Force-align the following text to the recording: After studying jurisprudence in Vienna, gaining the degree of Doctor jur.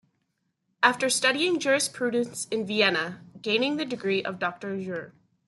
After 0.81 1.11
studying 1.11 1.59
jurisprudence 1.59 2.47
in 2.49 2.65
Vienna, 2.65 3.21
gaining 3.39 3.77
the 3.77 3.85
degree 3.85 4.23
of 4.23 4.39
Doctor 4.39 4.75
jur. 4.81 5.13